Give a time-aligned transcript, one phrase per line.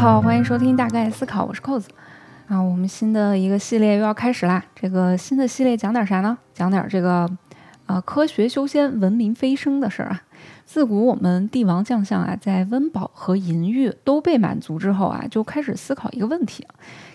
[0.00, 1.90] 好，欢迎收听大概思考，我是扣子
[2.48, 2.58] 啊。
[2.58, 4.64] 我们新的一个系列又要开始啦。
[4.74, 6.38] 这个新的系列讲点啥呢？
[6.54, 7.28] 讲点这个
[7.84, 10.22] 啊，科学修仙、文明飞升的事儿啊。
[10.64, 16.66] 自古我们帝王将相啊，在温饱和淫欲都被满足之后啊，就开始思考一个问题，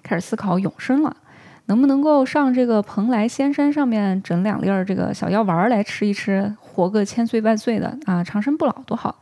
[0.03, 1.17] 开始思考永生了，
[1.65, 9.19] 能不能够上这个蓬莱仙山上面整两粒儿这个小药丸来吃一吃，活个千岁万岁的啊，长生不老多好。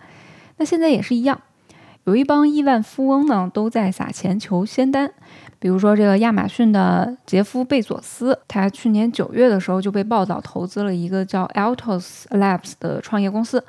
[0.57, 1.39] 那现在也是一样。
[2.05, 5.09] 有一帮亿万富翁呢，都在撒钱求仙丹。
[5.59, 13.63] 比如说，这个亚马逊的杰夫·贝佐斯，他去年九月的时候就被报道投资了一个叫 Altos Labs 的创业公司。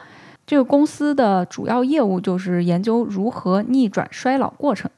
[0.45, 4.90] 这个公司的主要业务就是研究如何逆转衰老过程。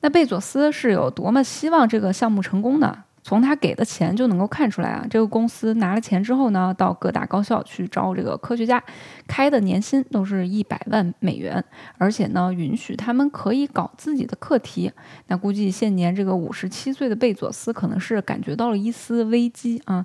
[0.00, 3.04] 那贝佐斯是有多么希望这个项目成功呢？
[3.30, 8.82] 从他给的钱就能够看出来啊，这个公司拿了钱之后呢，到各大高校去招这个科学家，
[9.28, 11.64] 开的年薪都是一百万美元，
[11.96, 14.90] 而且呢，允许他们可以搞自己的课题。
[15.28, 20.04] 那估计现年这个五十七岁的贝佐斯可能是感觉到了一丝危机啊。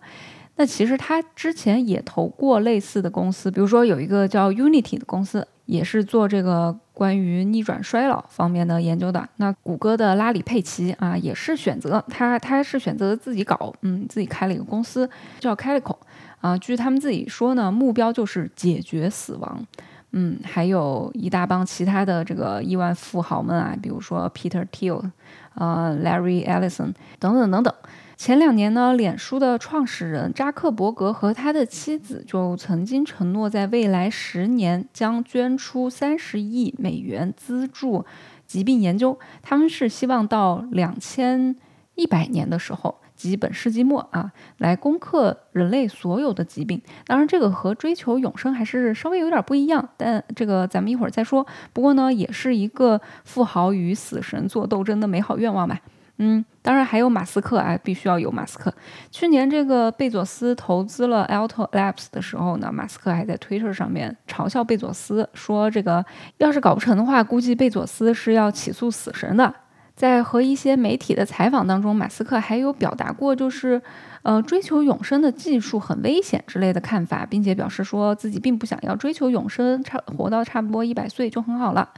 [0.57, 6.75] 那其实他之前也投过类似的公司，比如说有一个叫 Unity 的公司，也是做这个。
[6.95, 15.97] 关于逆转衰老方面的研究的，那谷歌的拉里佩奇啊，也是选择他，他是选择自己搞，嗯，自己开了一个公司叫 Calico，
[16.39, 19.67] 啊，据他们自己说呢，目标就是解决死亡，
[20.13, 25.11] 嗯，还有一大帮其他的这个亿万富豪们啊，比如说 Peter Thiel，
[25.55, 27.73] 呃，Larry Ellison 等等等等。
[28.17, 38.05] 前两年呢，脸书的创始人扎克伯格和他的妻子就曾经承诺，在未来十年将捐出三十亿美元资助
[38.47, 39.19] 疾病研究。
[39.43, 41.55] 他们是希望到两千
[41.95, 46.81] 一百年的时候，即本世纪末啊，来攻克人类所有的疾病。
[47.05, 51.45] 当然，这个和追求永生还是稍微有点不一样，但这个咱们一会儿再说。
[51.73, 55.81] 不过呢，也是一个富豪与死神做斗争的美好愿望吧。
[56.17, 58.73] 嗯，当然还有马斯克啊，必须要有马斯克。
[59.11, 66.05] 去年这个贝佐斯投资了 Alto Labs 的时候呢，马斯克还在 Twitter 上面嘲笑贝佐斯，说这个
[66.37, 69.53] 要是搞不成的话，估计贝佐斯是要起诉死神的。
[69.93, 73.81] 在和一些媒体的采访当中，马斯克还有表达过，就是
[74.23, 81.89] 呃追求永生的技术很危险之类的看法，并且表示说自己并不想要追求永生，差活到差不多一百岁就很好了。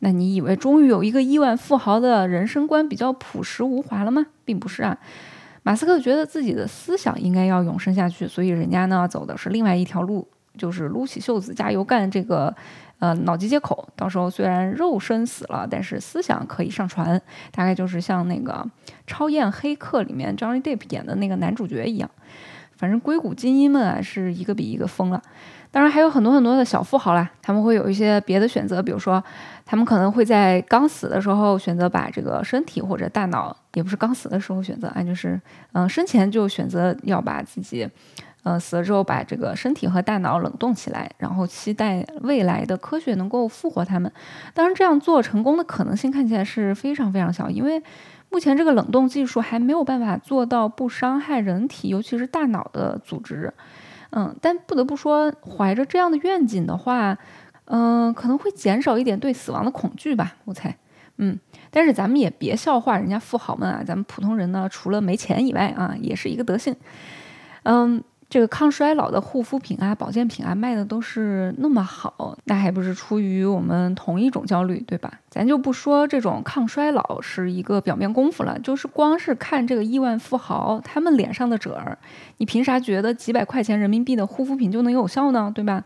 [0.00, 4.26] 那你以为终于有一个亿万富豪的人生观比较朴实无华了吗？
[4.44, 4.98] 并不是啊，
[5.62, 12.54] 马斯克觉得自己的思想应该要永生下去，所以人家呢走的是另外一条路，就是撸起袖子加油干这个
[12.98, 13.88] 呃脑机接口。
[13.96, 17.20] 到时候虽然肉身死了，但是思想可以上传，
[17.50, 18.52] 大概就是像那个
[19.06, 22.10] 《超验黑客》里面 Johnny Depp 演的那个男主角一样。
[22.76, 25.22] 反正硅谷精英们啊是一个比一个疯了。
[25.70, 29.22] 当然还有很多很多的小富豪啦，他们会有一些别的选择，比如说，
[29.68, 35.38] 他们可能会在刚死的时候选择把这个身体或者大脑，也不是刚死的时候选择啊，就是
[35.72, 37.86] 嗯生前就选择要把自己，
[38.44, 44.10] 呃死了之后把这个身体和大脑冷冻起来，然后期待未来的科学能够复活他们。
[44.54, 47.82] 当然这样做成功的可能性看起来是非常非常小，因为
[48.30, 53.52] 目前这个冷冻技术还没有办法做到不伤害人体，尤其是大脑的组织。
[54.10, 57.18] 嗯，但不得不说，怀着这样的愿景的话，
[57.66, 60.76] 嗯，可能会减少一点对死亡的恐惧吧，我猜。
[61.18, 61.38] 嗯，
[61.70, 66.74] 但是咱们也别笑话人家富豪们啊，咱们普通人呢，除了没钱以外啊，也是一个德性。
[67.62, 68.02] 嗯。
[68.28, 75.20] 这个抗衰老的护肤品啊、保健品啊，卖的都是那么好，那还不是出于我们同一种焦虑，对吧？
[75.30, 81.96] 咱就不说这种抗衰老是一个表面功夫了，就是光是看这个亿万富豪他们脸上的褶儿，
[82.38, 85.52] 你凭啥觉得几百块钱人民币的护肤品就能有效呢？
[85.54, 85.84] 对吧？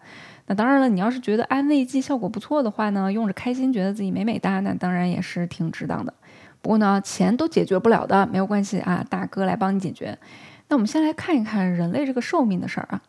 [0.51, 6.13] 那当然了，你要是觉得安慰剂效果不错的话呢，用着开心，觉得自己美美哒，那当然也是挺值当的。
[6.61, 10.19] 不过呢，钱都解决不了的，没有关系啊，大哥来帮你解决。
[10.67, 13.03] 那我们先来看一看人类这个寿命的事儿啊，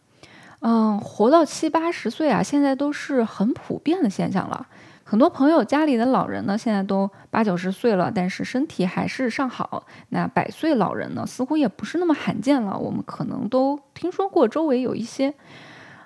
[0.60, 4.68] 嗯，活到七八十岁啊，现在都是很普遍的现象了。
[5.04, 9.88] 很多朋友家里的老人呢，现在都八九十岁了，但是身体还是尚好。
[10.10, 12.78] 那百岁老人呢，似乎也不是那么罕见了。
[12.78, 15.34] 我们可能都听说过，周围有一些，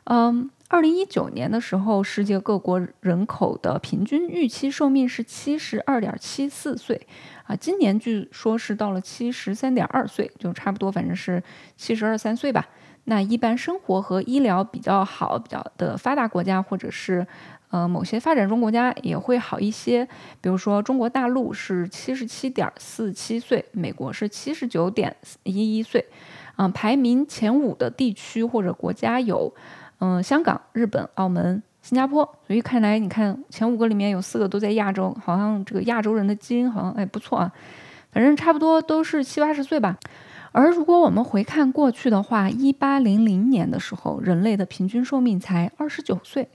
[0.06, 7.08] 嗯，二零一九年的时候，世界各国人口的平均预期寿命是七十二点七四岁。
[7.46, 11.42] 啊，今年据说是到了七十三点二岁，就差不多，反正是
[11.78, 12.68] 七十二三岁吧。
[13.06, 17.26] 那一般生活和医疗比较好、比较的发达国家，或者是
[17.70, 20.06] 呃某些发展中国家也会好一些。
[20.42, 26.06] 比如说中国大陆是七十七点四七岁，美国是七十九点一一岁。
[26.58, 29.54] 嗯，排名前五的地区或者国家有，
[30.00, 32.24] 嗯，香港、日本、澳门、新加坡。
[32.46, 37.52] 所以看来，你看前五个里面有四个都在亚洲，好像这个亚洲人的基因好像哎不错啊，
[38.12, 39.98] 反正差不多都是七八十岁吧。
[40.52, 46.48] 而如果我们回看过去的话，一八零零年的时候，人类的平均寿命才二十九岁。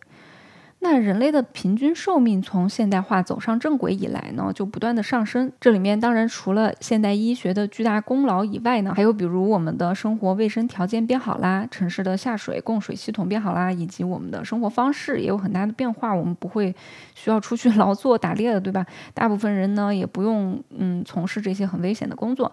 [0.82, 5.52] 那人类的平均寿命从现代化走上正轨以来呢，就不断的上升。
[5.60, 16.14] 这里面当然除了现代医学的巨大功劳以外呢，还有比如我们的生活卫生条件变好啦，城市的下水供水系统变好啦，以及我们的生活方式也有很大的变化。
[16.14, 16.74] 我们不会
[17.14, 18.86] 需要出去 劳作打猎的，对吧？
[19.12, 22.50] 大部分人呢也不用嗯从事这些很危险的工作。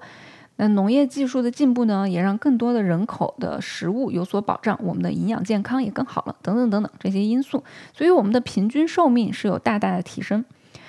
[0.58, 7.64] 那农业技术的进步呢，也让更多的人口的食物有所保障，我们的营养健康也更好了，等等等等这些因素，
[7.94, 10.44] 所以我们的平均寿命是有大大的提升。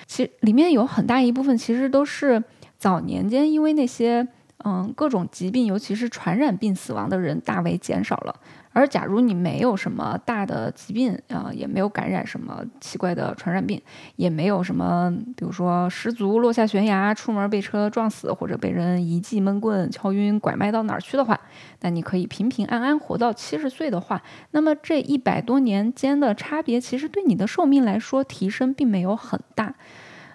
[0.06, 2.42] 其里面有很大一部分其实都是
[2.78, 4.26] 早年间因为那些
[4.64, 8.34] 嗯各种疾病，尤其是传染病死亡的人大为减少了。
[8.78, 13.82] 而假如你没有什么大的疾病啊，也没有感染什么奇怪的传染病，
[14.14, 21.40] 也没有什么，比如说失足落下悬崖、出门被车撞死，或者被人一记闷棍敲晕、拐卖到哪儿去的话，
[21.80, 24.22] 那你可以平平安安活到七十岁的话，
[24.52, 29.74] 那么这一百多年间的差别，其实对你的寿命来说提升并没有很大，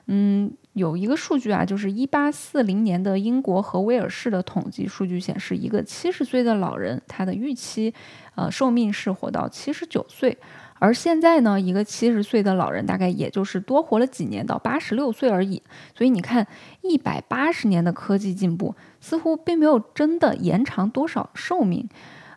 [0.08, 0.52] 嗯。
[0.74, 7.94] 有一个数据啊，就是一八四零年的英国和威尔士的统计数据显示，一个七十岁的老人，他的预期，
[8.36, 10.38] 呃，寿命是活到七十九岁。
[10.80, 15.62] 而现在呢，一个七十岁的老人大概也就是多活了几年到八十六岁而已。
[15.96, 16.46] 所以你看，
[16.82, 21.88] 一百八十年的科技进步似乎并没有真的延长多少寿命。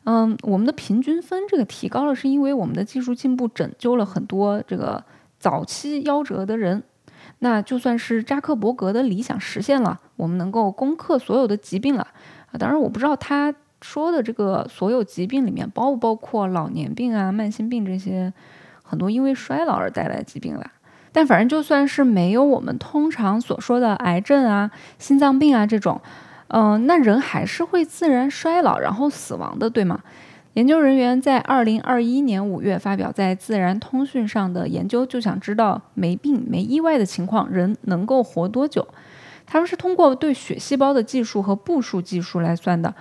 [0.05, 5.03] 嗯，我们的平均分这个提高了，是因为我们的技术进步拯救了很多这个
[5.39, 6.85] 早期夭折的人。
[7.48, 12.02] 那就算是扎克伯格的理想实现了，我们能够攻克所有的疾病了
[12.50, 12.58] 啊！
[12.58, 18.32] 当然，我不知道他说的这个所有疾病里面包不包括老年病啊、慢性病这些
[18.82, 20.72] 很多因为衰老而带来疾病啦。
[21.12, 26.00] 但反正就算是没有我们通常所说的癌症啊、心脏病啊这种，
[26.48, 30.00] 嗯，那人还是会自然衰老然后死亡的，对吗？
[30.56, 38.88] 研究人员在二零二一年五月发表在《自然通讯》上的研究，就想知道没病没意外的情况，人能够活多久？
[39.44, 42.94] 他们是通过对血细胞的技术和步数技术来算的。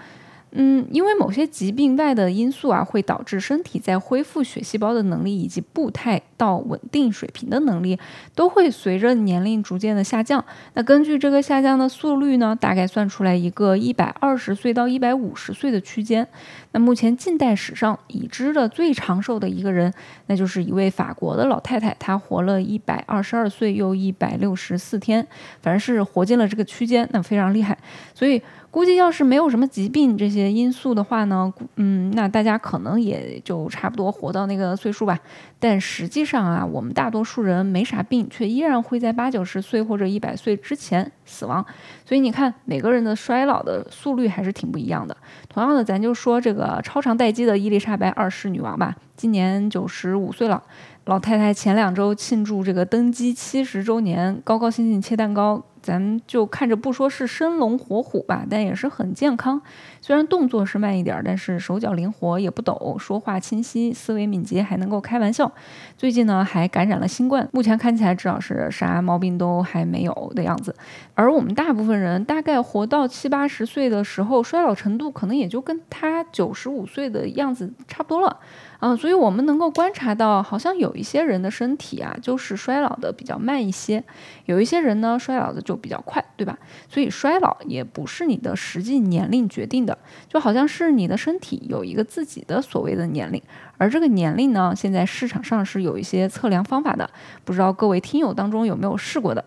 [0.51, 7.97] 嗯，因为某些疾病外的因素啊，会导致身体在恢复血细胞的能力以及步态到稳定水平的能力，
[8.33, 10.43] 都会随着年龄逐渐的下降。
[10.73, 16.27] 那根据这个下降的速率呢，大概算出来一个一百二十岁到一百五十岁的区间。
[16.71, 19.93] 那目前近代史上已知的最长寿的一个人，
[20.27, 25.25] 那就是一位法国的老太太，她活了一百二十二岁又一百六十四天，
[25.61, 27.77] 反正是活进了这个区间，那非常厉害。
[28.13, 28.41] 所以。
[28.75, 35.17] 估计要是没有什么疾病这些因素的话呢，嗯，那大家可能也就差不多活到那个岁数吧。
[35.57, 41.63] 但实际上啊，我们大多数人没啥病，却依然会在八九十岁或者一百岁之前死亡。
[42.03, 45.15] 所以你看，每个人的衰老的速率还是挺不一样的。
[45.47, 50.63] 同样的，咱就说这个超长待机的伊丽莎白二世女王吧，今年九十五岁了。
[51.05, 55.63] 老太太前两周庆祝这个登基七十周年，高高兴兴切蛋糕。
[55.83, 59.61] 咱就看着不说是生龙活虎吧，但也是很健康。
[60.05, 65.51] 虽然动作是慢一点，但是手脚灵活，也不抖，说话清晰，思维敏捷，还能够开玩笑。
[65.97, 70.75] 最近呢，还感染了新冠，目前看起来至少是啥毛病都还没有的样子。
[71.15, 78.37] 而我们大部分人大概活到七八十岁的时候，衰老程度可能也就跟他九十五岁的样子差不多了。
[78.79, 84.03] 嗯，所以我们能够观察到，好像有一些人的身体啊，就是衰老的比较慢一些，
[84.45, 86.57] 有一些人呢，衰老的就比较快，对吧？
[86.89, 93.41] 所以衰老也不是你的实际年龄决定的，就好像是你的身体有一个自己的所谓的年龄，
[93.77, 97.09] 而这个年龄呢，现在市场上是有一些测量方法的，
[97.43, 99.43] 不知道各位听友当中有没有试过的。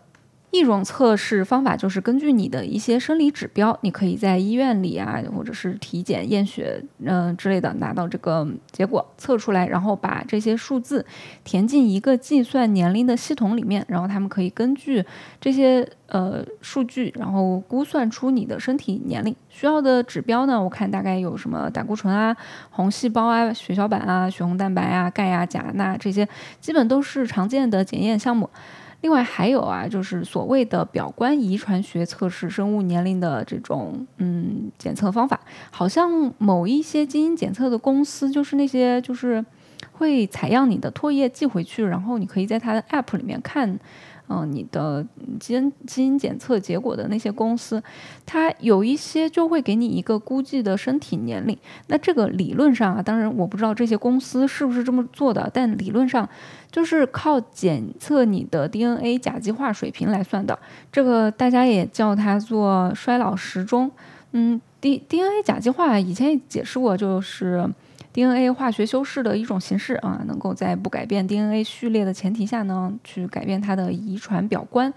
[0.51, 11.05] 一种测试方法就是根据你的一些生理指标，你可以在医院里啊，或者是体检验血，嗯之类的拿到这个结果测出来，然后把这些数字
[11.45, 15.05] 填进一个计算年龄的系统里面，然后他们可以根据
[15.39, 20.63] 这些呃数据，然后估算出你的身体年龄需要的指标呢。
[20.63, 22.35] 我看大概有什么胆固醇啊、
[22.71, 26.27] 红细胞啊、血小板啊、血红蛋白啊、钙啊、钾钠这些，
[26.59, 28.49] 基本都是常见的检验项目。
[29.01, 35.41] 另外还有啊，就是所谓的表观遗传学测试生物年龄的这种嗯检测方法，
[35.71, 39.45] 好像某一些基因检测的公司，就是那些就是
[39.99, 43.79] 会采样你的唾液寄回去，然后你可以在它的 app 里面看，
[44.29, 45.05] 嗯，你的
[45.41, 47.83] 基因基因检测结果的那些公司，
[48.25, 51.59] 它有一些就会给你一个估计的身体年龄。
[51.89, 56.29] 那这个理论上啊，当然我不知道这些公司是不是这么做的，但理论上
[56.71, 60.59] 就是靠检测你的 DNA 甲基化水平来算的。
[60.93, 63.91] 这个大家也叫它做衰老时钟。
[64.33, 67.69] 嗯，D DNA 甲基化以前也解释过，就是。
[68.13, 74.93] DNA 化学修饰的一种形式啊，能够在不改变 DNA 序列的前提下呢，去改变它的遗传表观。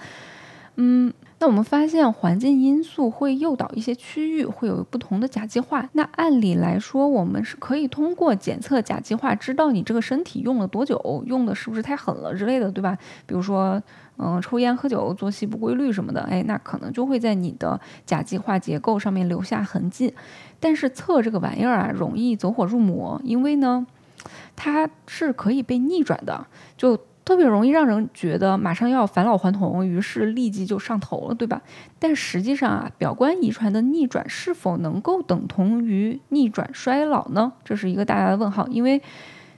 [0.75, 5.89] 嗯，那我们发现环境因素会诱导一些区域会有不同的甲基化。
[5.93, 12.95] 那按理来说，我们是可以通过检测甲基化，知道你这个身体用了多久，用的是不是太狠了之类的，对吧？
[13.25, 13.81] 比如说。
[14.23, 20.13] 嗯，抽烟喝酒、作息不规律什么的，哎，那可能就会在你的甲基化结构上面留下痕迹。
[20.59, 23.87] 但是测这个玩意儿啊，容易走火入魔，因为呢，
[24.55, 26.45] 它是可以被逆转的，
[26.77, 26.99] 就
[27.31, 31.61] 特别容易让人觉得马上要返老还童，于是立即就上头了，对吧？
[31.97, 37.53] 但实际上啊，表观遗传的逆转是否能够等同于逆转衰老呢？
[37.63, 39.01] 这是一个大大的问号，因为。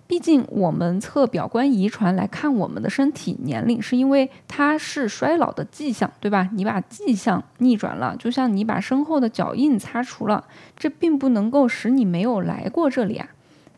[0.05, 6.49] 毕竟，我们测表观遗传来看我们的身体年龄，是因为它是衰老的迹象，对吧？
[6.53, 10.43] 你把迹象逆转了，就像你把身后的脚印擦除了，
[10.75, 13.29] 这并不能够使你没有来过这里啊。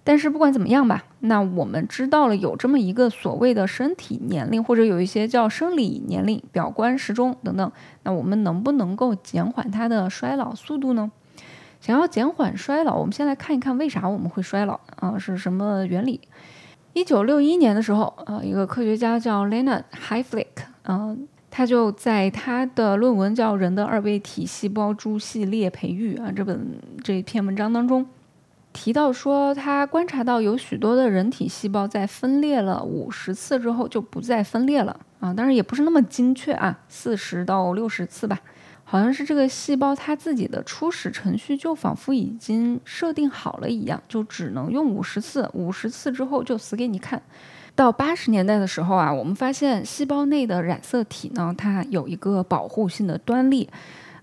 [0.05, 7.71] 但是不管怎么样吧，那我们知道了有这么一个所谓的身体年龄，或者有一些叫生理年龄、表观时钟等等，
[8.03, 11.11] 那我们能不能够减缓它的衰老速度呢？
[11.81, 15.17] 想要减缓衰老，我们先来看一看为啥我们会衰老啊？
[15.17, 16.21] 是什么原理？
[16.93, 20.45] 一九六一年的时候，呃，一个科学家叫 Leonard Hayflick，
[20.83, 28.05] 嗯，他就在他的论文叫《人的二倍体细胞株系列培育》啊这本这篇文章当中
[28.75, 38.37] 提到说，他观察到有许多的人体细胞在分裂了五十次之后就不再分裂了啊，当然也不是那么精确啊，四十到六十次吧。
[38.83, 47.21] 好像是这个细胞它自己的初始程序就仿佛已经设定好了一样，就只能用五十次，五十次之后就死给你看。
[47.75, 53.69] 到八十年代的时候啊，我们发现细胞内的染色体呢，它有一个保护性的端粒，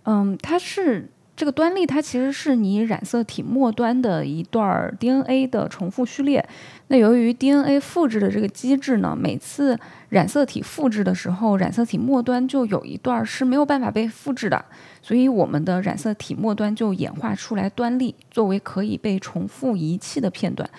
[0.04, 1.10] 嗯，它是。
[1.42, 6.48] 这个端粒它其实是你染色体末端的一段 DNA 的重复序列。
[6.86, 9.76] 那由于 DNA 复制的这个机制呢，每次
[10.10, 14.64] 染色体复制的时候，染色体末端就有一段是没有办法被复制的，
[15.02, 20.70] 所以我们的染色体末端就演化出来端粒，作为可以被重复遗弃的片段。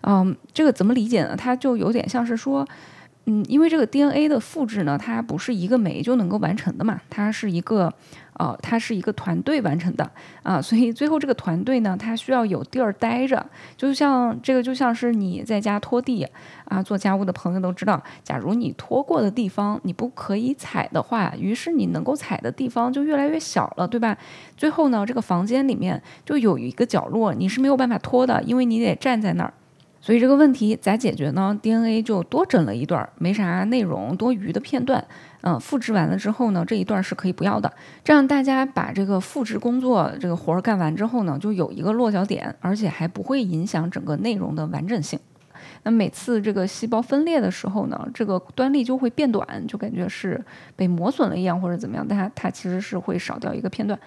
[0.00, 1.36] 嗯，这个怎么理解呢？
[1.36, 2.66] 它就有点像是说，
[3.30, 7.92] 嗯，因为这个 DNA 的复制呢，它不是一个酶就能够完成的嘛，它是一个。
[8.38, 10.08] 呃，它是一个团队完成的
[10.44, 13.44] 啊，所以最后这个团队呢，它需要有地儿待着，
[13.76, 16.24] 就像这个就像是你在家拖地
[16.66, 24.16] 啊，做家务的朋友都知道，假如你拖过的地方你不可以踩的话，于是你能够踩的地方就越来越小了，对吧？
[24.56, 29.52] 最后呢，这个房间里面就有一个角落你是没有办法拖的，因为你得站在那儿。
[30.00, 35.04] 所以这个问题咋解决呢？DNA 就多整了一段没啥内容、多余的片段。
[35.42, 37.72] 嗯，复制完了之后呢，这一段是可以不要的。
[38.02, 45.18] 这样大家把这个复制工作这个活儿干完之后呢，就有一个落脚点，而且还不会影响整个内容的完整性。
[45.84, 53.98] 那每次这个细胞分裂的时候呢，这个端粒就会变短，就感觉是被磨损了一样或者怎么样，但它它其实是会少掉一个片段。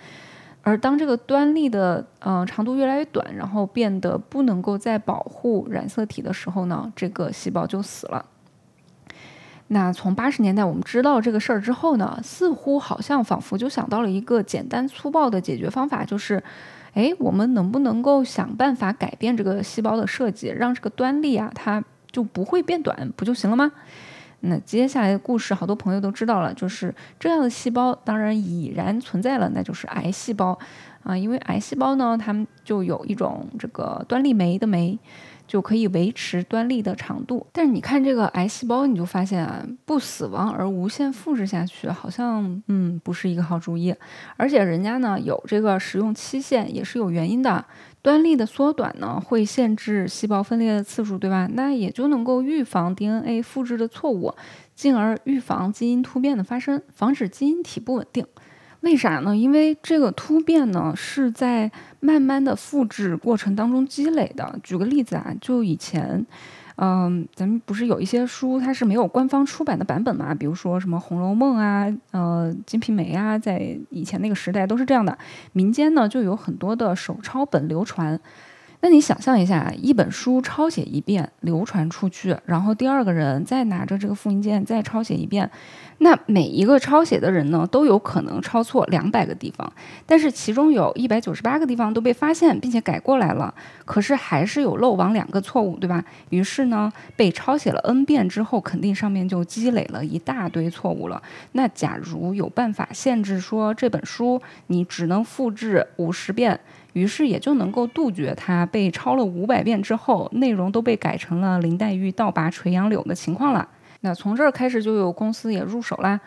[0.64, 8.26] 而当这个端粒的嗯长度越来越短，然后变得不能够再保护染色体的时候呢，这个细胞就死了。
[9.68, 16.44] 那从八十年代我们知道这个事儿之后呢，似乎好像仿佛就想到了一个简单粗暴的解决方法，就是，
[16.94, 23.72] 哎，我们能不能够想办法改变这个细胞的设计，让这个端粒啊它就不会变短，不就行了吗？
[24.42, 30.58] 那接下来的故事好多朋友都知道了，就是这样的细胞当然已然存在了，那就是癌细胞
[31.04, 35.00] 啊，因为癌细胞呢，它们就有一种这个端粒酶的酶。
[35.48, 43.94] 就可以维持端粒的长度，但是你看这个癌细胞，你就发现啊，不死亡而无限复制下去，好像嗯不是一个好主意。
[44.38, 47.66] 而且人家呢有这个使用期限，也是有原因的。
[48.02, 51.48] 端粒的缩短呢，会限制细胞分裂的次数，对吧？
[51.54, 54.34] 那也就能够预防 DNA 复制的错误，
[54.76, 58.26] 进而预防基因突变的发生，防止基因体不稳定。
[58.80, 59.38] 为啥呢？
[59.38, 64.60] 因为这个突变呢是在慢慢的复制过程当中积累的。
[64.64, 66.26] 举个例子啊，就以前，
[66.84, 70.34] 嗯，咱们不是有一些书它是没有官方出版的版本嘛？
[70.34, 75.16] 比如说什么《红楼梦》啊，呃，《金瓶梅》啊，在以前那个时代都是这样的。
[75.54, 78.20] 民间呢就有很多的手抄本流传。
[78.84, 85.48] 那你想象一下，一本书抄写一遍，流传出去，然后第二个人再拿着这个复印件再抄写一遍，
[86.00, 89.72] 那每一个抄写的人呢，都有可能抄错两百个地方，
[90.08, 93.54] 但是其中有一百九十八个地方都被发现并且改过来了，
[93.86, 96.04] 可是还是有漏网两个错误，对吧？
[96.32, 101.22] 于是呢，被抄写了 n 遍之后，肯定上面就积累了一大堆错误了。
[101.52, 106.60] 那假如有办法限制说这本书你只能复制五十遍。
[106.94, 113.68] 于是也就能够杜绝它被抄了五百遍之后，内容都被改成了林黛玉倒拔垂杨柳的情况了。
[114.02, 116.20] 那从这儿开始就有公司也入手啦。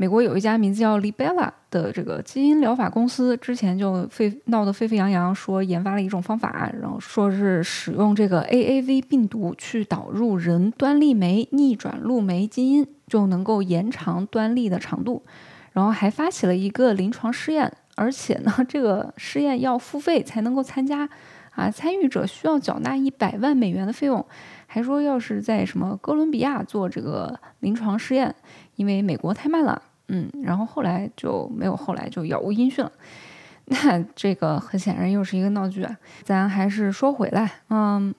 [0.00, 15.24] 美国有一家名字叫 Libella 的这个基因疗法公司，之前就沸闹得沸沸扬扬，说研发了一种方法，然后说是使用这个 AAV 病毒去导入人端粒酶逆转录酶基因，就能够延长端粒的长度，
[15.72, 17.72] 然后还发起了一个临床试验。
[17.98, 21.08] 而且呢，这个试验要付费才能够参加，
[21.50, 24.24] 啊，参与者需要缴纳一百万美元的费用，
[24.68, 28.32] 还说要是在什么哥伦比亚做这个临床试验，
[28.76, 32.92] 因为美国太慢了，嗯，然后后来就没有后来就杳无音讯了。
[33.66, 35.98] 那这个很显然又是一个闹剧啊。
[36.22, 38.14] 咱还是说回来，嗯，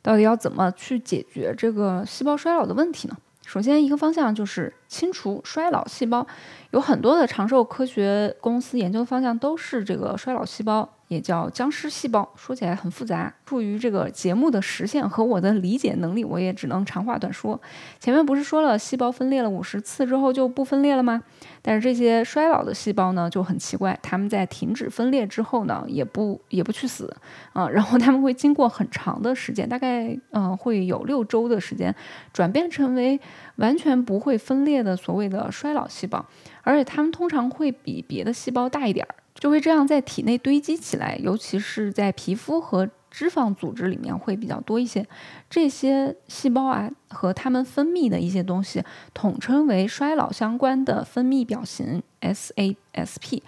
[0.00, 3.16] 到底要怎么去解决这个细胞衰老的问题呢？
[3.44, 6.26] 首先，一个方向就是清除衰老细胞，
[6.72, 10.86] 有很多的长寿科学公司研究的方向都是这个衰老细胞。
[11.08, 13.30] 也叫僵尸细胞，说起来很复杂。
[13.44, 17.60] 出于这个节目的实现和我的理解能力，我也只能长话短说。
[18.00, 21.22] 前面不是说了，细胞分裂了五十次之后就不分裂了吗？
[21.60, 27.14] 但是这些衰老的细胞呢就很奇怪，它们在停止分裂之后呢，也不也不去死
[27.52, 31.94] 啊，然后他们会经过很长的时间，大概嗯会有六周的时间，
[32.32, 33.20] 转变成为
[33.56, 36.24] 完全不会分裂的所谓的衰老细胞，
[36.62, 39.14] 而且它们通常会比别的细胞大一点儿。
[39.34, 45.04] 就会这样在体内堆积起来，尤其是在皮肤和脂肪组织里面会比较多一些。
[45.48, 48.84] 这些细胞啊和它们分泌的一些东西，
[49.14, 53.42] 统称为衰老相关的分泌表型 （SASP）。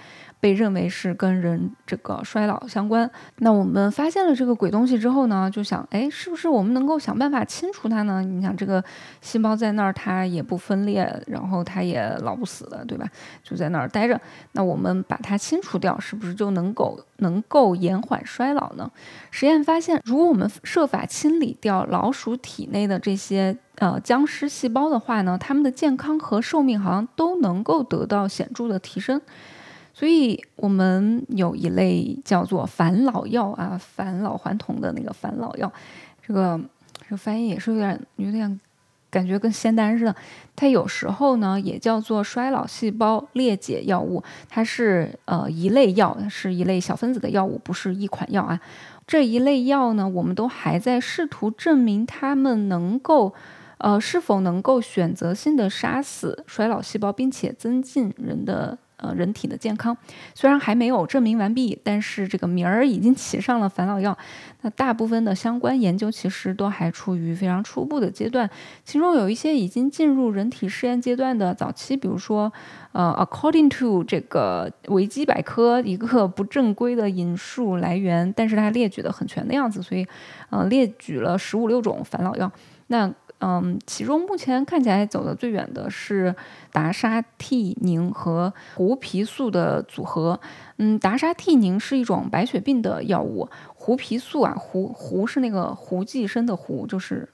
[0.45, 3.11] 被认为是跟人这个衰老相关。
[3.39, 8.21] 那我们发现了这个鬼东西之后呢，就想，哎，是不是我们能够想办法清除它呢？
[8.23, 8.85] 你想，这个
[9.23, 13.09] 细胞在那儿，它也不分裂，然后它也老不死的，对吧？
[13.43, 14.21] 就在那儿待着。
[14.53, 18.91] 那我们把它清除掉，是不是就能够能够延缓衰老呢？
[19.31, 29.19] 实验发现，如果我们设法清理掉老鼠体内的这些呃僵尸细胞的话呢，它们的健康和寿命好像都能够得到显著的提升。
[29.97, 35.73] 所以我们有一类叫做返老药啊，返老还童的那个返老药，
[36.21, 36.61] 这个
[37.09, 38.61] 这翻译也是有点有点
[39.09, 40.17] 感觉跟仙丹似的。
[40.57, 48.61] 它有时候呢也叫做衰老细胞裂解药物，它是呃一类药，是一类小分子的药物，不是一款药啊。
[49.07, 53.33] 这一类药呢，我们都还在试图证明它们能够
[53.79, 58.77] 呃是否能够选择性的杀死衰老细胞，并且增进人的。
[59.05, 59.95] 呃，人体的健康
[60.35, 64.17] 虽然还没有证明完毕，但是这个名儿已经起上了返老药。
[64.63, 68.49] 那大部分的相关研究其实都还处于非常初步的阶段，
[68.83, 72.51] 其中有一些已经进入人体试验阶段的早期，比如说，
[72.93, 80.07] 呃，according to 这个维基百科一个不正规的引述来源，但是它列举的很全的样子，所以，
[80.49, 82.51] 呃，列举了十五六种返老药。
[82.87, 86.35] 那嗯，其中目前看起来走的最远的是
[86.73, 90.41] 达沙替宁和胡皮素的组合。
[90.79, 97.29] 嗯，达沙替宁是一种白血病的药物，胡皮素啊，胡胡是那个胡寄生的胡，就是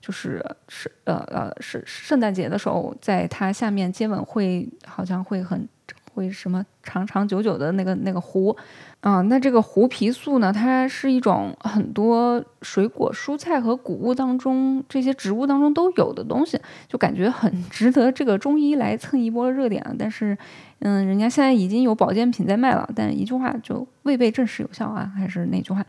[0.00, 5.68] 就是是呃呃是圣诞节的时候，在它下面接吻会好像会很。
[6.14, 8.56] 会什么长长久久的那个那个胡
[9.00, 9.22] 啊？
[9.22, 10.52] 那这个胡皮素呢？
[10.52, 19.82] 它是一种很多水果、蔬菜和谷物当中这些植物当中都有的东西，就感觉很 值得这个中医来蹭一波热点。
[19.98, 20.36] 但是，
[20.80, 25.10] 嗯，人家现在已经有保健品在卖了，但一句话就未被证实有效啊！
[25.16, 25.84] 还是那句话。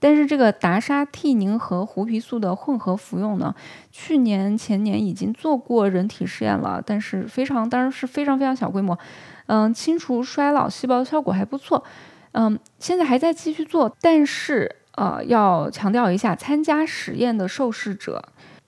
[0.00, 3.52] 但是这个达沙替宁和胡皮素的混合服用呢，
[3.90, 8.96] 去年前年已经做过人体试验了，但是非常当然是非常非常小规模。
[9.48, 11.82] 嗯，清除衰老细胞效果还不错，
[12.32, 18.22] 嗯，现在还在继续做，但是呃，要强调一下，参加实验的受试者，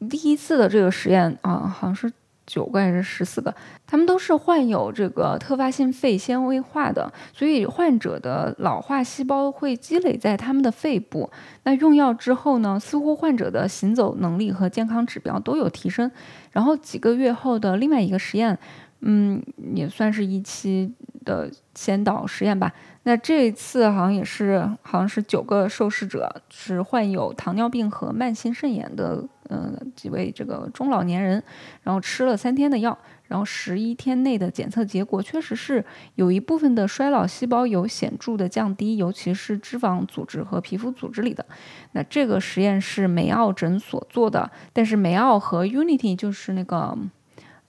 [0.08, 2.10] 第一次的这个实验啊，好像是
[2.46, 3.54] 九个还是十四个，
[3.86, 11.30] 他们都是患有这个特发性肺纤维化的，所以患者的老化细胞会积累在他们的肺部。
[11.64, 16.10] 那用药之后呢，似乎患者的行走能力和健康指标都有提升。
[16.52, 18.58] 然后几个月后的另外一个实验。
[19.00, 19.42] 嗯，
[19.74, 20.92] 也算是一期
[21.24, 22.72] 的先导实验吧。
[23.04, 31.42] 那这次好像也是，好像是九个受试者是患有糖尿病和慢性肾炎的，呃，几位这个中老年人，
[31.82, 35.82] 然后吃了三天的药，然后十一天内的检测结果确实是
[36.16, 41.46] 有一部分的衰老细胞有显著的降低，尤其是脂肪组织和皮肤组织里的。
[41.92, 46.98] 那这个实验是梅奥诊所做的，但是梅奥和 Unity 就是那个。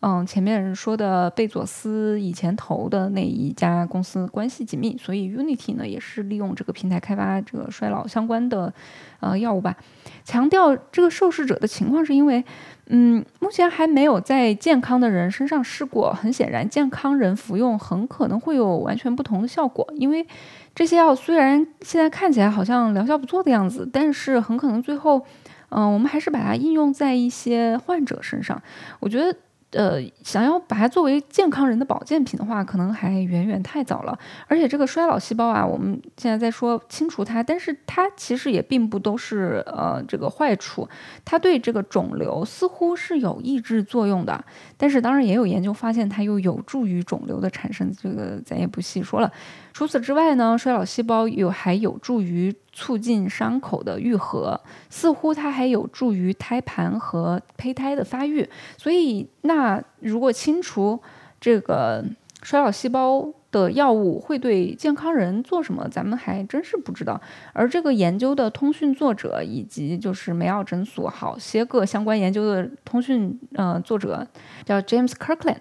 [0.04, 8.74] 嗯，前面说的贝佐斯以前投的那一家公司关系紧密，所以 Unity 呢也是利用这个平台开发这个衰老相关的
[9.20, 9.78] 呃药物吧。
[10.24, 12.44] 强调这个受试者的情况是因为，
[12.88, 16.12] 嗯，目前还没有在健康的人身上试过。
[16.12, 20.26] 很显然，健康人服用很可能会有完全不同的效果，因为
[20.74, 25.24] 这些药虽然现在看起来好像疗效不错的样子，但是很可能最后，
[25.70, 28.60] 嗯，我们还是把它应用在一些患者身上。
[29.00, 29.38] 我觉得。
[29.72, 34.18] 呃，想要把它作为健康人的保健品的话，可能还远远太早了。
[34.48, 40.88] 而且这个衰老细胞啊，我们现在在说清除它，但是它其实也并不都是呃这个坏处，
[41.24, 44.44] 它对这个肿瘤似乎是有抑制作用的。
[44.78, 49.32] 但是当然也有研究发现，它又有助于肿瘤的产生，这个咱也不细说了。
[49.74, 58.48] 除此之外呢，衰老细胞有还有助于促进伤口的愈合，似乎它还有助于胎盘和胚胎的发育。
[58.78, 61.00] 所以，那如果清除
[61.40, 62.04] 这个
[62.44, 65.86] 衰老细胞，的药物会对健康人做什么？
[65.90, 67.20] 咱们还真是不知道。
[67.52, 74.26] 而这个研究的通讯作者以及就是梅奥诊所好些个相关研究的通讯呃作者
[74.64, 75.58] 叫 James Kirkland，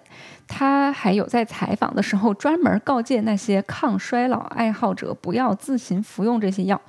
[0.47, 6.79] 他还有在采访的时候专门告诫那些抗衰老爱好者不要自行服用这些药。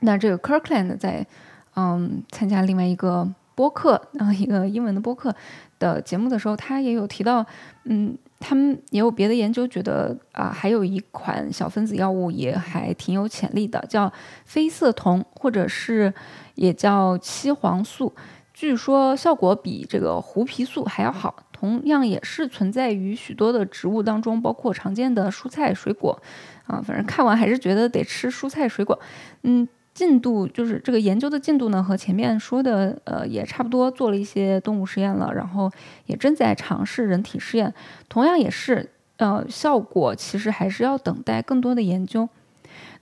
[0.00, 1.26] 那这个 Kirkland 在
[1.74, 5.34] 嗯参加另外一个播客啊一个英文的播客
[5.78, 7.44] 的节目的时候，他也有提到
[7.84, 8.16] 嗯。
[8.42, 14.12] 他们也有别的研究，觉得啊，还有一款小分子药物也还挺有潜力的，叫
[14.44, 16.12] 非色酮，或者是
[16.56, 18.12] 也叫七黄素，
[18.52, 21.36] 据说效果比这个胡皮素还要好。
[21.52, 26.20] 同样也是存在于许多的植物当中，包括常见的蔬菜水果。
[26.66, 28.98] 啊，反正看完还是觉得得吃蔬菜水果。
[29.44, 29.68] 嗯。
[29.94, 35.70] 进度就是这个研究的进度呢，和前面说的呃也差不多，做了一些动物实验了，然后
[36.06, 37.72] 也正在尝试人体试验，
[38.08, 42.28] 同样也是呃效果其实还是要等待更多的研究。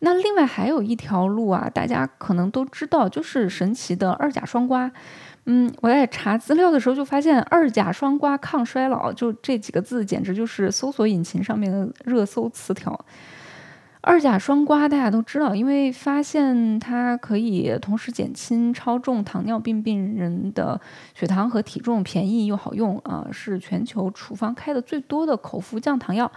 [0.00, 4.90] 那另外还有一条路啊，大家可能都知道，就是神奇的二甲双胍。
[5.46, 12.98] 嗯，我在查资料的时候就发现二甲双胍抗衰老，就这几个字简直就是搜索引擎上面的热搜词条。
[14.02, 20.80] 二甲双胍大家都知道，因为发现它可以同时减轻超重糖尿病病人的
[21.14, 26.32] 血糖和体重，便宜又好用啊，是全球处方开的最多的口服降糖药，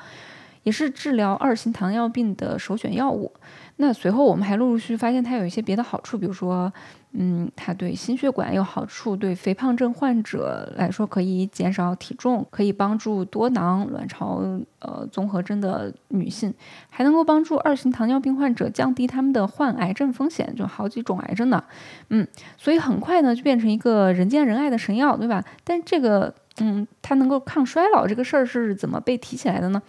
[0.64, 3.32] 也是治疗二型糖尿病的首选药物。
[3.78, 6.72] 那随后我们还陆陆续续发现它有一些别的好处，比如说。
[7.16, 14.42] 嗯，它对心血管有好处，对肥胖症患者来说可以减少体重，可以帮助多囊卵巢
[14.80, 16.52] 呃综合征的女性，
[16.90, 21.64] 还能够帮助二型糖尿病患者降低他们的患癌症风险，就好几种癌症呢。
[22.10, 25.46] 嗯，所以很快呢就变成一个人见人爱的神药，对吧？
[25.64, 29.80] 但这个嗯，它能够抗衰老这个事儿是怎么被提起来的呢？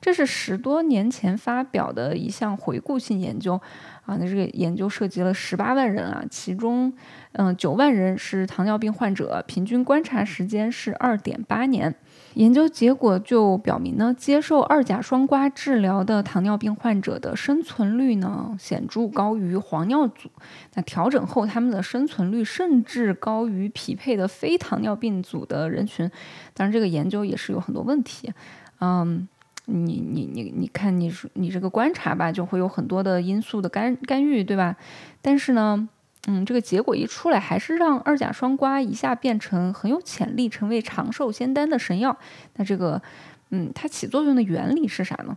[0.00, 3.60] 这是十多年前发表的一项回顾性研究。
[4.06, 6.90] 啊，那这个研究涉及了十八万人啊，其中，
[7.32, 11.94] 嗯，九万人是糖尿病患者，平均观察时间是二点八年。
[12.32, 20.30] 研究结果就表明呢，接受二甲双胍治疗的糖尿病患者的生存率呢显著高于黄尿组，
[20.72, 26.10] 那调整后他们的生存率甚至高于匹配的非糖尿病组的人群。
[26.54, 28.32] 当然，这个研究也是有很多问题，
[28.80, 29.28] 嗯。
[29.70, 34.74] 你你你你看，你说你这个观察吧，就会有很多的因素的干干预，对吧？
[35.20, 35.86] 但是呢，
[36.26, 42.16] 嗯，这个结果一出来，还是让二甲双胍一下变成很有潜力成为长寿仙丹的神药。
[42.56, 43.02] 那这个，
[43.50, 45.36] 嗯，它起作用的原理是啥呢？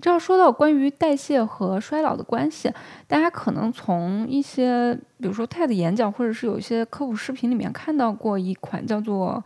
[0.00, 2.72] 这要说到关于代谢和衰老的关系，
[3.08, 9.42] 大家可能从一些，比如说 TED 演讲，或者是有一些科普视频里面看到过一款叫做。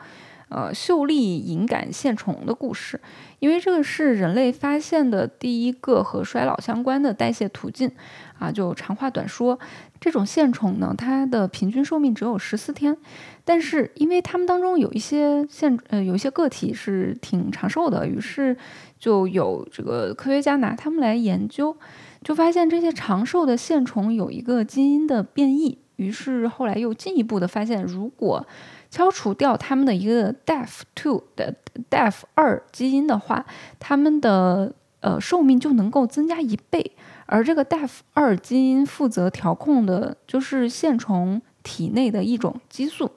[0.48, 3.00] 呃，秀丽隐杆线虫的故事，
[3.40, 7.90] 因为这个是人类发现的第一个和衰老相关的代谢途径
[8.38, 8.52] 啊。
[8.52, 9.58] 就长话短说，
[10.00, 12.96] 这种线虫呢，它的平均寿命只有十四天，
[13.44, 18.56] 但是因为它们当中有一些线呃有一些个体是挺长寿的，于是
[19.00, 21.76] 就有这个科学家拿它们来研究，
[22.22, 28.46] 就发现这些长寿的线虫有一个基因的变异，于是后来又进一步的发现，如果
[28.90, 31.54] 消除掉他们的一个 DAF two 的
[31.90, 33.44] DAF 二基因的话，
[33.78, 36.92] 他们的呃寿命就能够增加一倍。
[37.26, 43.10] 而这个 DAF 二基因负责调控的就是线虫体内的一种激素。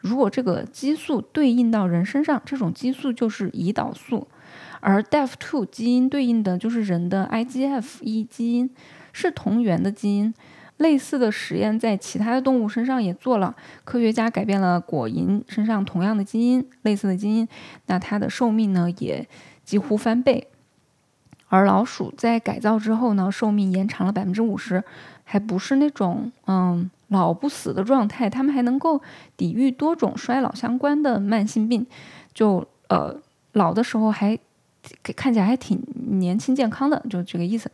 [0.00, 4.28] 如果这个激素对应到人身上，这种激素就是胰岛素。
[4.80, 8.68] 而 DAF two 基因对应的就是人的 IGF 一基因，
[9.14, 10.34] 是同源的基因。
[10.78, 17.46] 类似的实验在其他的动物身上也做了，科学家改变了果蝇身上同样的基因，类似的基因，
[17.86, 19.26] 那它的寿命呢也
[19.64, 20.48] 几乎翻倍。
[21.48, 24.82] 而老鼠在改造之后呢，寿命延长了百分之五十，
[25.22, 29.00] 还不是那种嗯老不死的状态，它们还能够
[29.36, 31.86] 抵御多种衰老相关的慢性病，
[32.32, 33.16] 就呃
[33.52, 34.36] 老的时候还
[35.14, 35.80] 看起来还挺
[36.18, 37.70] 年轻健康的，就这个意思。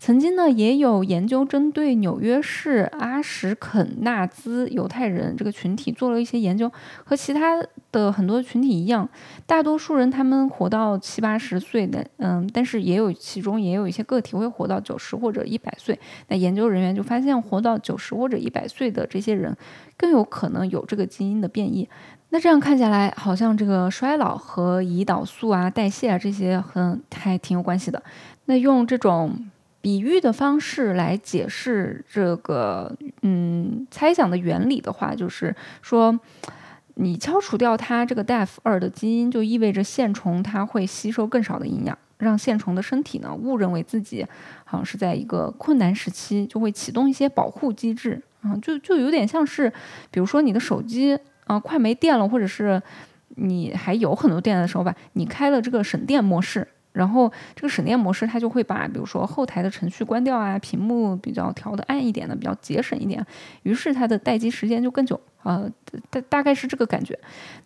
[0.00, 6.70] 曾经呢，也有研究针对纽约市阿什肯纳兹犹太人这个群体做了一些研究，
[7.04, 9.08] 和其他的很多群体一样，
[9.44, 15.98] 大多数人他们活到七八十岁的，嗯，但是也有其中也有一些个体会活到九十或者一百岁。
[16.28, 19.54] 那研究人员就发现，活到九十或者一百岁的这些人，
[19.96, 21.88] 更有可能有这个基因的变异。
[22.28, 28.00] 那这样看下来，好像这个衰老和胰岛素啊、代谢啊这些很还挺有关系的。
[28.44, 29.50] 那用这种。
[29.88, 36.20] 比喻的方式来解释这个，嗯，猜想的原理的话，就是说，
[36.96, 44.26] 你敲除掉它这个 DAF 二的基因，就意味着线虫它会吸收更少的营养，让线虫的身体呢误认为自己
[44.66, 49.72] 好像是在一个困难时期，就会启动一些保护机制啊，就就有点像是，
[50.10, 52.82] 比如说你的手机啊快没电了，或者是
[53.36, 56.68] 你还有很多电的时候吧，你开了这个省电模式。
[56.98, 63.24] 然后这个省电模式，它就会把比如说后台的程序关掉啊，屏幕比较调的暗一点的，比较节省一点，
[63.62, 65.62] 于是它的待机时间就更久啊，
[66.10, 67.16] 大大概是这个感觉。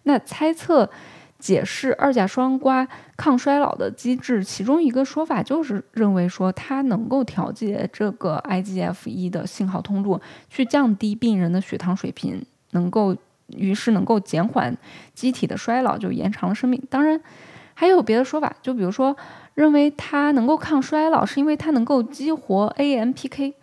[0.03, 0.90] 那猜测
[1.38, 13.16] 解释二甲双胍抗衰老的机制，其中一个说法就是认为说它能够调节这个 IGF 一的信号通路，去降低病人的血糖水平，能够
[13.47, 14.77] 于是能够减缓
[15.14, 16.83] 机体的衰老，就延长了生命。
[16.90, 17.18] 当然。
[17.75, 19.17] 还有别的说法，就比如说，
[19.55, 23.55] 认为它能够抗衰老，是因为它能够激活 AMPK。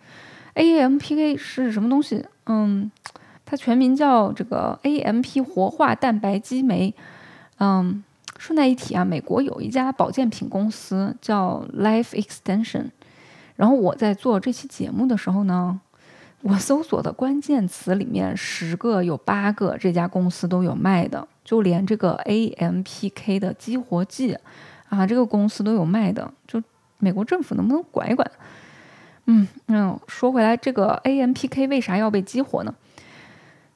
[0.54, 2.24] AMPK 是什么东西？
[2.46, 2.90] 嗯，
[3.46, 6.94] 它全名叫这个 AMP 活化蛋白激酶。
[7.58, 8.02] 嗯，
[8.36, 12.86] 顺带一提啊，美国有一家保健品公司叫 Life Extension。
[13.56, 15.80] 然后我在做这期节目的时候呢，
[16.42, 21.26] 我搜索的关键词里面十个有八个这家公司都有卖的。
[21.44, 24.36] 就连这个 AMPK 的激活剂
[24.88, 26.32] 啊，这个公司都有卖的。
[26.46, 26.62] 就
[26.98, 28.30] 美国政府能不能管一管？
[29.26, 32.74] 嗯嗯，说回来，这个 AMPK 为啥要被激活呢？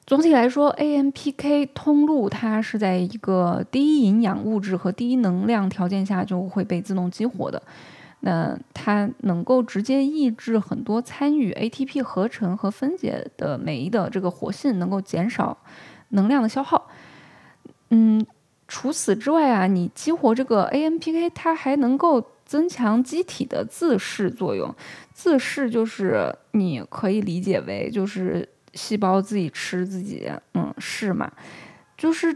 [0.05, 7.61] 总体来说，AMPK 通路它是在一个低营养物质和低能量条件下就会被自动激活的。
[8.21, 15.57] 那它能够直接抑制很多参与 ATP 合成和分解的酶的这个活性，能够减少
[16.09, 16.89] 能量的消耗。
[17.89, 18.25] 嗯，
[18.67, 24.73] 除此之外啊，你激活这个 AMPK，它还能够增强机体的自噬作用。
[25.13, 31.31] 自噬就是你可以理解为就是细胞自己吃自己，嗯，是嘛？
[31.95, 32.35] 就是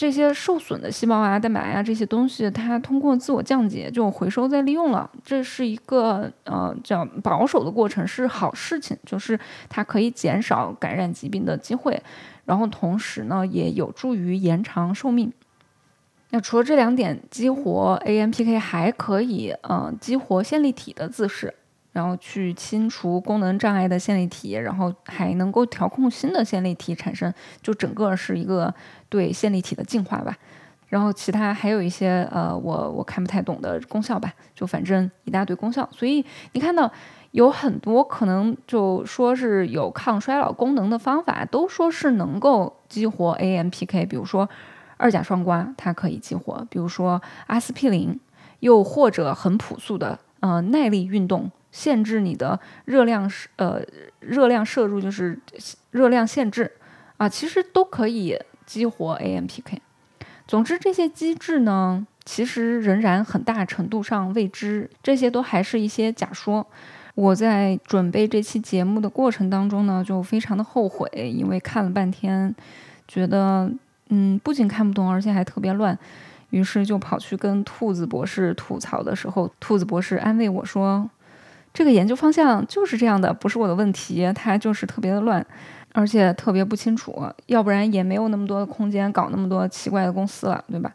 [0.00, 5.10] 这些受损的细胞啊、蛋白啊这些东西，它通过自我降解就回收再利用了。
[5.22, 12.02] 这是一个呃叫保守的过程，是好事情，就是它可以减少感染疾病的机会。
[12.46, 15.30] 然后同时呢，也有助于延长寿命。
[16.30, 21.52] 那除了这两点，激活 AMPK 还可以，嗯，激活线粒体的自噬，
[21.92, 28.72] 然后去清除功能障碍的线粒体，然后还能够调控新的线粒体产生，就整个是一个
[29.10, 30.34] 对线粒体的进化吧。
[30.88, 35.86] 然后其他还有一些，呃，我我看不太懂的功效吧，就反正一大堆功效。
[35.92, 36.90] 所以你看到。
[37.32, 44.50] 有很多可能就说是有抗衰老功能的方法，都说是能够激活 AMPK，比如说
[44.96, 48.18] 二甲双胍它可以激活，比如说阿司匹林，
[48.58, 53.80] 又或者很朴素的呃耐力运动，限制你的热量呃
[54.18, 55.38] 热量摄入就是
[55.92, 56.72] 热量限制
[57.16, 58.36] 啊，其实都可以
[58.70, 59.78] 激活 AMPK。
[60.46, 66.64] 总之这些机制呢，其实仍然很大程度上未知，这些都还是一些假说。
[67.16, 72.54] 我在准备这期节目的过程当中呢，就非常的后悔，因为看了半天，
[73.08, 73.68] 觉得
[74.10, 75.98] 嗯不仅看不懂，而且还特别乱，
[76.50, 81.10] 于是就跑去跟兔子博士吐槽的时候，兔子博士安慰我说
[81.74, 85.44] ：“这个研究方向就是这样的，不是我的问题，它就是特别的乱，
[85.92, 90.92] 而且特别不清楚，要不然也没有那么多的空间搞那么多奇怪的公司了，对吧？”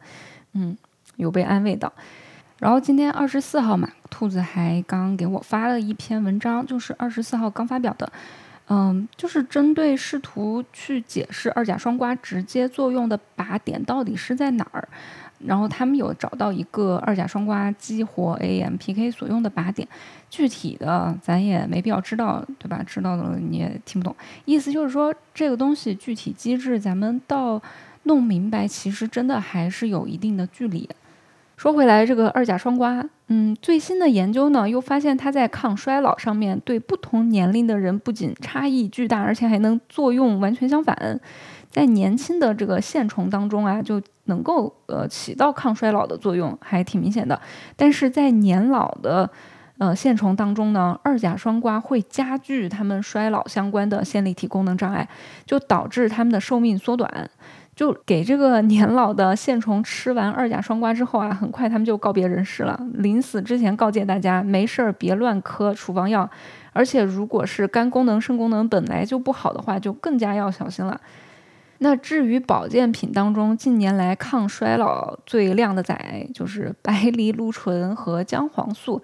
[0.54, 0.78] 嗯，
[1.18, 1.92] 有被安慰到。
[2.60, 8.10] 然后今天二十四号嘛，兔子还刚给我发了一篇文章，就是二十四号刚发表的，
[8.70, 14.88] 嗯，就是针对试图去解释二甲双胍直接作用的靶点到底是在哪儿。
[15.40, 19.86] 然后他们有找到一个二甲双胍激活 AMPK 所用的靶点，
[20.30, 22.84] 具体的咱也没必要知道，对吧？
[22.86, 24.16] 知道了你也听不懂。
[24.46, 27.62] 意思就是说，这个东西具体机制咱们到
[28.04, 30.90] 弄明白，其实真的还是有一定的距离。
[31.58, 41.20] 说回来，这个二甲双胍，嗯，最新的研究呢，又发现它在抗衰老上面对不同年龄的人不仅差异巨大，而且还能作用完全相反。
[41.72, 47.40] 在年轻的这个线虫当中啊，就能够呃起到抗衰老的作用，还挺明显的。
[47.78, 49.30] 但是在年老的
[49.78, 55.08] 呃线虫当中呢，二甲双胍会加剧它们衰老相关的线粒体功能障碍，
[55.46, 57.30] 就导致它们的寿命缩短。
[57.76, 62.80] 就给这个年老的线虫吃完二甲双胍之后啊，很快它们就告别人世了。
[62.94, 66.30] 临死之前告诫大家，没事儿别乱磕处方药，
[66.72, 71.02] 而且如果是肝功能、肾功能本来就不好的话，就更加要小心了。
[71.80, 79.02] 那至于保健品当中近年来抗衰老最靓的仔，就是白藜芦醇和姜黄素，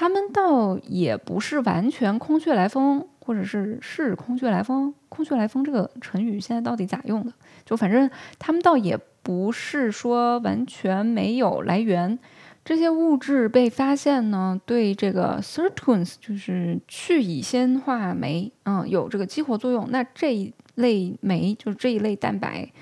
[0.00, 4.94] 它们倒也不是完全空穴来风，或者是是空穴来风。
[5.10, 7.30] 空穴来风这个成语现在到底咋用的？
[7.66, 8.08] 就反正
[8.38, 12.18] 它们倒也不是说完全没有来源。
[12.64, 19.86] 这些物质被发现呢，对这个 sirtuins 就是去乙酰化酶，嗯，有这个激活作用。
[19.90, 22.72] 那这一类酶就是这一类蛋白，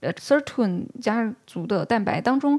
[0.00, 2.58] 呃，sirtuin 家族的蛋白当中，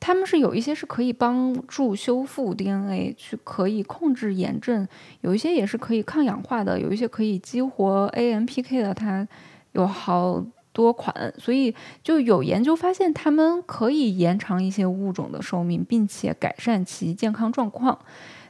[0.00, 4.88] 它们是有一些是可以帮助修复 DNA，去可以控制炎症，
[5.20, 9.28] 有一些也是可以抗氧化的，有一些可以激活 AMPK 的，它
[9.72, 10.44] 有好。
[10.72, 17.98] 多款，所以就有研究发现，它们可以延长一些物种的寿命，并且改善其健康状况。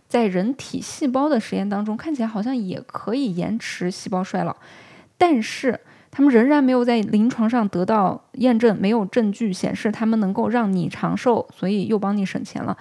[0.07, 4.55] 在人体细胞的实验当中，看起来好像也可以延迟细胞衰老，
[5.17, 5.81] 但是
[6.11, 12.77] 他们仍然没有在临床上得到验证，没有证据显示他们能够让你长寿，所以又帮你省钱了。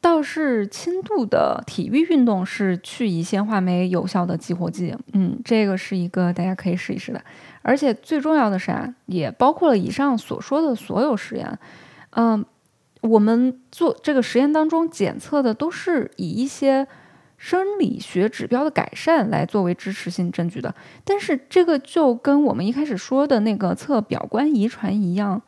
[0.00, 7.22] 倒是轻度的体育运动是去乙酰化酶有效的激活剂，嗯，这个是一个大家可以试一试的。
[7.60, 11.58] 而且最重要的是啊，也包括了以上所说的所有实验。
[12.12, 12.42] 嗯，
[13.02, 16.86] 我们做这个实验当中检测的都是以一些
[17.42, 20.74] 生理学指标的改善来作为支持性证据的。
[21.06, 25.40] 但是这个就跟我们一开始说的那个测表观遗传一样，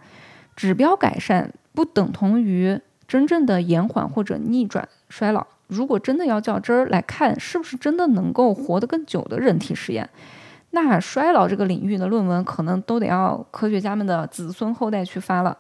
[0.57, 5.47] 指标改善不等同于真正的延缓或者逆转衰老。
[5.67, 10.09] 如果真的要较真儿来看，是不是真的能够活得更久的人体实验？
[10.75, 15.59] 那衰老这个领域的论文可能都得要科学家们的子孙后代去发了，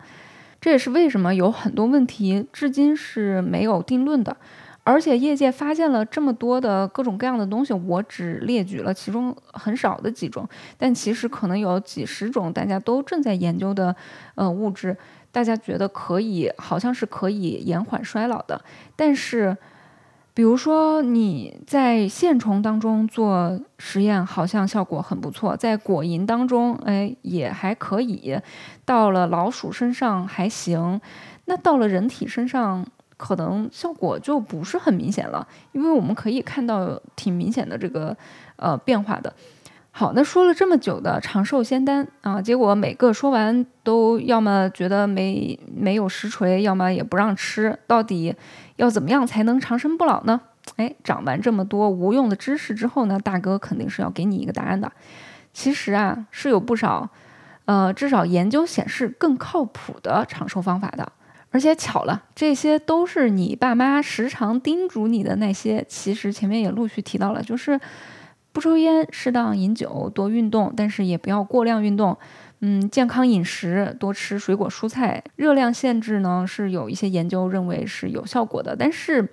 [0.58, 4.34] 这也是为什么有很多问题至今是没有定论的。
[4.84, 13.94] 而且业界发现了这么多的各种各样的东西，我只列举了其中很少的几种，但其实可能有几十种大家都正在研究的
[14.34, 14.96] 呃物质，
[15.30, 18.60] 大家觉得可以，好像是可以延缓衰老的，
[18.96, 19.56] 但是。
[20.34, 28.40] 比如说你在线虫当中做实验，好像效果很不错；在果蝇当中，哎，也还可以；
[28.86, 30.98] 到了老鼠身上还行，
[31.44, 32.86] 那到了人体身上，
[33.22, 35.46] 可能效果就不是很明显了。
[35.70, 38.16] 因为我们可以看到挺明显的这个
[38.56, 39.32] 呃变化的。
[39.92, 48.34] 好，那说了这么久的长寿仙丹啊，结果每个说完都要么觉得没没有实锤，要么也不让吃，到底？
[48.76, 50.40] 要怎么样才能长生不老呢？
[50.76, 54.90] 哎，长完这么多无用的知识之后呢，大哥肯定是要给你一个答案的。
[55.52, 57.10] 其实啊，是有不少，
[57.66, 61.12] 呃，至少研究显示更靠谱的长寿方法的。
[61.52, 65.84] 而且巧了，这些都是你爸妈时常叮嘱你的那些。
[65.88, 67.78] 其实前面也陆续提到了，就是
[68.52, 72.16] 不抽烟，适当饮酒，多运动，但是也不要过量运动。
[72.60, 79.28] 嗯，健康饮食，多吃水果蔬菜，热量限制呢是有一些研究认为是有效果的，但是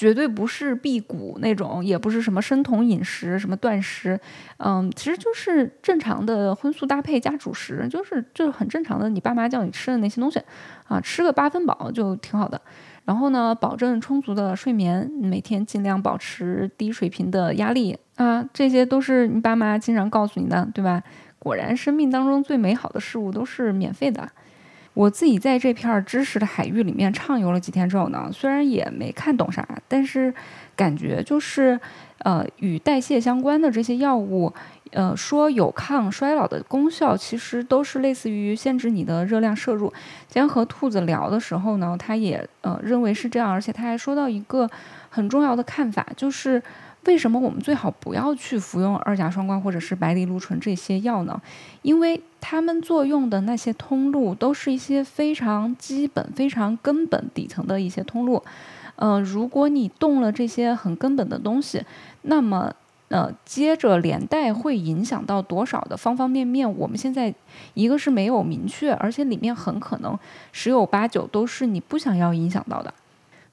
[0.00, 4.18] 绝对不是辟谷那种，也不是什么生酮饮食、什么断食，
[4.56, 10.40] 嗯，其实就是正常的荤素搭配加主食，就是就是很正常的，你爸妈叫你吃的那些东西
[10.88, 12.58] 啊，吃个八分饱就挺好的。
[13.04, 21.02] 然后呢，保证充足的睡眠，每天尽量保持低水平的压力啊，这些都是你爸妈经常告诉你的，对吧？
[21.38, 24.26] 果然，生命当中最美好的事物都是免费的。
[24.94, 30.34] 我自己在这片知识的海域里面畅游了几天之后呢，虽然也没看懂啥，但是
[30.74, 31.78] 感觉就是，
[32.18, 34.52] 呃，与代谢相关的这些药物，
[34.90, 39.88] 呃，说有抗衰老的功效，其实都是类似于限制你的热量摄入。
[40.26, 44.68] 今天和兔子聊的时候呢，他也呃认为是这样，而且他还说到一个
[45.08, 46.60] 很重要的看法，就是
[47.04, 51.40] 为什么我们最好不要去服用二甲双胍或者是白藜芦醇这些药呢？
[51.82, 58.42] 因为它们作用的那些通路都是一些非常基本、非常根本、底层的一些通路。
[58.96, 61.84] 呃，如果你动了这些很根本的东西，
[62.22, 62.72] 那么。
[63.10, 66.78] 呃，接着连带会影响到多少的方方面面？
[66.78, 67.34] 我们现在
[67.74, 70.16] 一个是没有明确，而且里面很可能
[70.52, 72.94] 十有八九都是你不想要影响到的。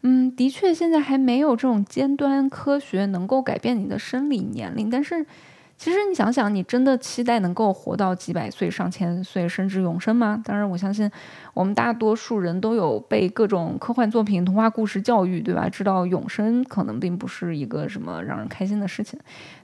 [0.10, 5.26] 嗯，的确，现在还没有这种尖端科学能够改变你的生理年龄，但是。
[5.80, 10.42] 其实你想想，你真的期待能够活到几百岁、上千岁，甚至永生吗？
[10.44, 11.08] 当然，我相信
[11.54, 15.70] 我们大多数人都有被各种科幻作品、童话故事教育，对吧？
[15.70, 19.20] 知道永生可能并不是一个什么让人开心的事情。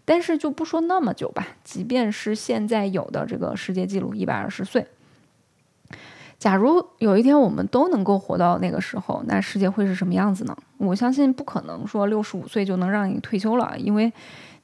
[0.06, 4.86] 但是就不说那么久吧，即便是现在有的这个世界纪录一百二十岁，
[6.44, 10.54] 假如有一天我们都能够活到那个时候，那世界会是什么样子呢？
[10.78, 14.12] 我相信不可能说六十五岁就能让你退休了，因为。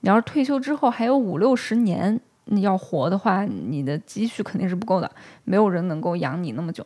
[0.01, 5.09] 你要是退休之后还有五六十年你要活的话，你的积蓄肯定是不够的，
[5.45, 6.85] 没有人能够养你那么久。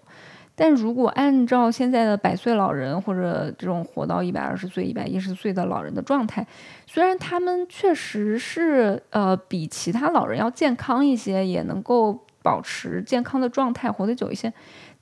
[0.54, 6.46] 但如果按照现在的百岁老人或者这种活到一百二十岁、一百一十岁的老人的状态，
[6.86, 14.52] 虽然他们确实是呃比其他老人要健康一些，也能够保持健康的状态，活得久一些，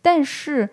[0.01, 0.69] 但是。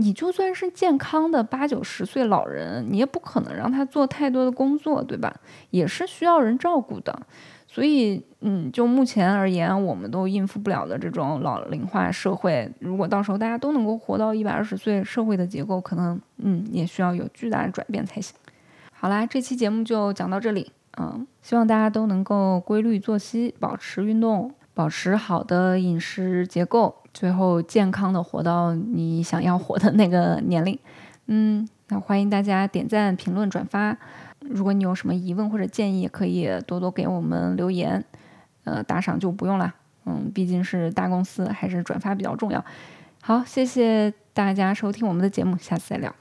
[0.00, 5.34] 你就算是健康的八九十岁老人，你也不可能让他做太多的工作，对吧？
[5.70, 7.20] 也是需要人照顾的。
[7.66, 12.72] 所以，嗯，就目前而言，我们都应付不了的这种老龄化社会。
[12.78, 18.36] 如果到时候大家都能够活到一百二十岁，社会的结构可能，嗯，也需要有巨大的转变才行。
[18.92, 20.70] 好啦，这期节目就讲到这里，
[21.00, 24.54] 嗯，希望大家都能够规律作息，保持运动。
[24.74, 30.78] 保持好的饮食结构，最后健康的活到你想要活的那个年龄。
[31.26, 33.98] 嗯，那欢迎大家点赞、评论、转发。
[34.38, 38.04] 如果你有什么疑问或者建议，可以多多给我们留言。
[38.62, 39.74] 呃，打赏就不用了。
[40.06, 42.64] 嗯，毕竟是大公司，还是转发比较重要。
[43.20, 46.14] 好，谢谢大家收听我们的节目，下次再聊。